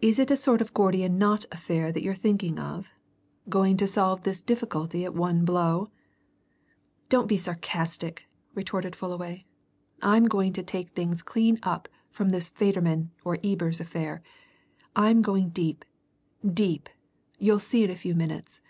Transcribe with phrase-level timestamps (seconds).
[0.00, 2.88] Is it a sort of Gordian knot affair that you're thinking of?
[3.50, 5.90] Going to solve this difficulty at one blow?"
[7.10, 9.44] "Don't be sarcastic," retorted Fullaway.
[10.00, 14.22] "I'm going to take things clean up from this Federman or Ebers affair.
[14.96, 15.84] I'm going deep
[16.42, 16.88] deep!
[17.38, 18.62] You'll see in a few minutes."